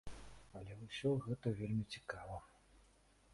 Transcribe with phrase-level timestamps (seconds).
[0.59, 2.41] Але ўсё гэта вельмі цікава.